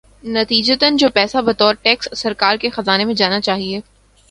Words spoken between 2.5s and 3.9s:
کے خزانے میں جانا چاہیے۔